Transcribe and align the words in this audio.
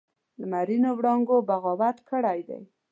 لمرینو 0.39 0.89
وړانګو 0.97 1.35
بغاوت 1.49 1.97
کړی 2.09 2.39
دی 2.47 2.61